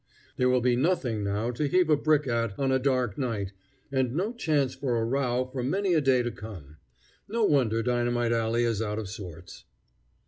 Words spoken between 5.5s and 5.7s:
for